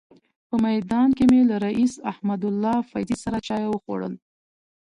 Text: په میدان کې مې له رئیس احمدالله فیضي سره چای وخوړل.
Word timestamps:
په 0.47 0.55
میدان 0.65 1.07
کې 1.17 1.23
مې 1.31 1.41
له 1.49 1.55
رئیس 1.65 1.93
احمدالله 2.11 2.75
فیضي 2.91 3.17
سره 3.23 3.37
چای 3.47 3.65
وخوړل. 3.69 4.13